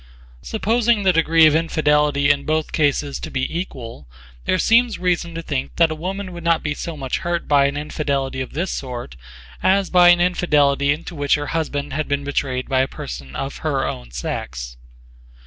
[0.41, 4.07] Supposing the degree of infidelity in both cases to be equal,
[4.45, 7.67] there seems reason to think that a woman would not be so much hurt by
[7.67, 9.15] an infidelity of this sort
[9.61, 13.57] as by an infidelity into which her husband had been betrayed by a person of
[13.57, 14.75] her own sex.